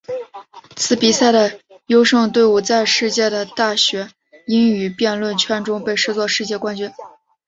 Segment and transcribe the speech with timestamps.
[0.75, 4.09] 此比赛的优胜队伍在世界的大学
[4.47, 6.89] 英语辩论圈中被视作世界冠军。